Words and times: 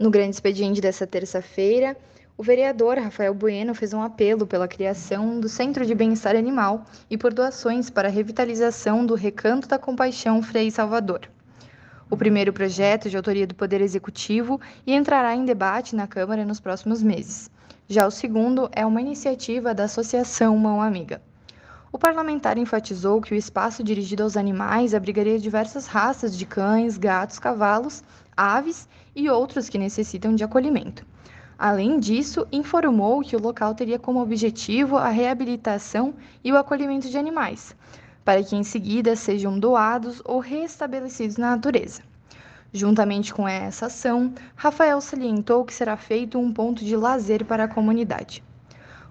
No 0.00 0.08
grande 0.08 0.34
expediente 0.34 0.80
dessa 0.80 1.06
terça-feira, 1.06 1.94
o 2.34 2.42
vereador 2.42 2.96
Rafael 2.96 3.34
Bueno 3.34 3.74
fez 3.74 3.92
um 3.92 4.00
apelo 4.00 4.46
pela 4.46 4.66
criação 4.66 5.38
do 5.38 5.46
Centro 5.46 5.84
de 5.84 5.94
Bem-Estar 5.94 6.34
Animal 6.34 6.86
e 7.10 7.18
por 7.18 7.34
doações 7.34 7.90
para 7.90 8.08
a 8.08 8.10
revitalização 8.10 9.04
do 9.04 9.14
Recanto 9.14 9.68
da 9.68 9.78
Compaixão 9.78 10.42
Frei 10.42 10.70
Salvador. 10.70 11.28
O 12.08 12.16
primeiro 12.16 12.50
projeto 12.50 13.10
de 13.10 13.16
autoria 13.18 13.46
do 13.46 13.54
Poder 13.54 13.82
Executivo 13.82 14.58
e 14.86 14.94
entrará 14.94 15.36
em 15.36 15.44
debate 15.44 15.94
na 15.94 16.06
Câmara 16.06 16.46
nos 16.46 16.60
próximos 16.60 17.02
meses. 17.02 17.50
Já 17.86 18.06
o 18.06 18.10
segundo 18.10 18.70
é 18.72 18.86
uma 18.86 19.02
iniciativa 19.02 19.74
da 19.74 19.84
Associação 19.84 20.56
Mão 20.56 20.80
Amiga. 20.80 21.20
O 21.92 21.98
parlamentar 21.98 22.56
enfatizou 22.56 23.20
que 23.20 23.34
o 23.34 23.36
espaço 23.36 23.84
dirigido 23.84 24.22
aos 24.22 24.36
animais 24.36 24.94
abrigaria 24.94 25.38
diversas 25.38 25.86
raças 25.88 26.38
de 26.38 26.46
cães, 26.46 26.96
gatos, 26.96 27.38
cavalos, 27.38 28.02
aves 28.40 28.88
e 29.14 29.28
outros 29.28 29.68
que 29.68 29.76
necessitam 29.76 30.34
de 30.34 30.42
acolhimento. 30.42 31.04
Além 31.58 32.00
disso, 32.00 32.46
informou 32.50 33.20
que 33.20 33.36
o 33.36 33.40
local 33.40 33.74
teria 33.74 33.98
como 33.98 34.22
objetivo 34.22 34.96
a 34.96 35.10
reabilitação 35.10 36.14
e 36.42 36.50
o 36.50 36.56
acolhimento 36.56 37.10
de 37.10 37.18
animais, 37.18 37.76
para 38.24 38.42
que 38.42 38.56
em 38.56 38.64
seguida 38.64 39.14
sejam 39.14 39.58
doados 39.58 40.22
ou 40.24 40.38
restabelecidos 40.38 41.36
na 41.36 41.50
natureza. 41.50 42.02
Juntamente 42.72 43.34
com 43.34 43.46
essa 43.46 43.86
ação, 43.86 44.32
Rafael 44.56 45.02
salientou 45.02 45.64
que 45.66 45.74
será 45.74 45.98
feito 45.98 46.38
um 46.38 46.50
ponto 46.50 46.82
de 46.82 46.96
lazer 46.96 47.44
para 47.44 47.64
a 47.64 47.68
comunidade. 47.68 48.42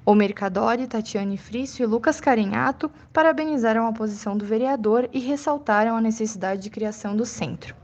O 0.04 0.16
Mercadori, 0.16 0.88
Tatiane 0.88 1.38
Frício 1.38 1.84
e 1.84 1.86
Lucas 1.86 2.20
Carinhato 2.20 2.90
parabenizaram 3.14 3.86
a 3.86 3.94
posição 3.94 4.36
do 4.36 4.44
vereador 4.44 5.08
e 5.14 5.20
ressaltaram 5.20 5.96
a 5.96 6.02
necessidade 6.02 6.64
de 6.64 6.70
criação 6.72 7.16
do 7.16 7.28
centro. 7.28 7.76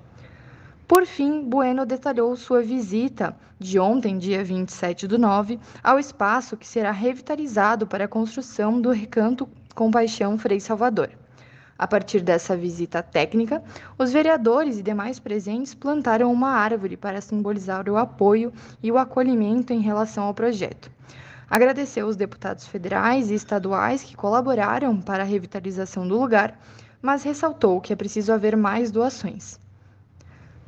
Por 0.88 1.04
fim, 1.08 1.42
Bueno 1.42 1.84
detalhou 1.84 2.36
sua 2.36 2.62
visita 2.62 3.36
de 3.58 3.80
ontem, 3.80 4.20
dia 4.20 4.44
27 4.44 5.08
do 5.08 5.18
9, 5.18 5.60
ao 5.84 5.98
espaço 5.98 6.56
que 6.56 6.68
será 6.68 6.92
revitalizado 6.92 7.88
para 7.88 8.06
a 8.06 8.08
construção 8.08 8.80
do 8.80 8.92
Recanto 8.92 9.50
Compaixão 9.74 10.38
Frei 10.38 10.60
Salvador. 10.60 11.10
A 11.76 11.88
partir 11.88 12.22
dessa 12.22 12.56
visita 12.56 13.02
técnica, 13.02 13.64
os 13.98 14.14
vereadores 14.14 14.78
e 14.78 14.84
demais 14.84 15.18
presentes 15.20 15.74
plantaram 15.74 16.32
uma 16.32 16.52
árvore 16.52 16.96
para 16.96 17.20
simbolizar 17.20 17.90
o 17.90 17.98
apoio 17.98 18.54
e 18.84 18.92
o 18.92 19.00
acolhimento 19.00 19.74
em 19.74 19.80
relação 19.80 20.26
ao 20.26 20.36
projeto. 20.36 20.92
Agradeceu 21.50 22.06
os 22.06 22.16
deputados 22.16 22.68
federais 22.68 23.32
e 23.32 23.34
estaduais 23.34 24.04
que 24.04 24.16
colaboraram 24.16 25.02
para 25.02 25.24
a 25.24 25.26
revitalização 25.26 26.08
do 26.08 26.16
lugar, 26.16 26.60
mas 27.02 27.24
ressaltou 27.24 27.82
que 27.82 27.92
é 27.92 27.96
preciso 27.96 28.32
haver 28.32 28.56
mais 28.56 28.92
doações. 28.92 29.65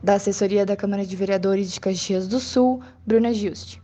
Da 0.01 0.15
assessoria 0.15 0.65
da 0.65 0.75
Câmara 0.75 1.05
de 1.05 1.15
Vereadores 1.15 1.71
de 1.71 1.79
Caxias 1.79 2.27
do 2.27 2.39
Sul, 2.39 2.81
Bruna 3.05 3.33
Giusti. 3.33 3.79